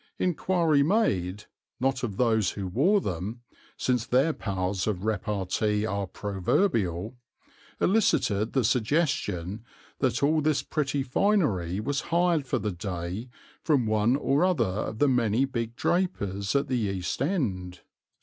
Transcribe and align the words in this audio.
Inquiry 0.17 0.81
made, 0.81 1.43
not 1.79 2.01
of 2.01 2.17
those 2.17 2.49
who 2.53 2.65
wore 2.65 2.99
them, 2.99 3.41
since 3.77 4.03
their 4.03 4.33
powers 4.33 4.87
of 4.87 5.05
repartee 5.05 5.85
are 5.85 6.07
proverbial, 6.07 7.17
elicited 7.79 8.53
the 8.53 8.63
suggestion 8.63 9.63
that 9.99 10.23
all 10.23 10.41
this 10.41 10.63
pretty 10.63 11.03
finery 11.03 11.79
was 11.79 12.01
hired 12.09 12.47
for 12.47 12.57
the 12.57 12.71
day 12.71 13.29
from 13.63 13.85
one 13.85 14.15
or 14.15 14.43
other 14.43 14.63
of 14.65 14.97
the 14.97 15.07
many 15.07 15.45
big 15.45 15.75
drapers 15.75 16.55
at 16.55 16.67
the 16.67 16.79
East 16.79 17.21
End. 17.21 17.81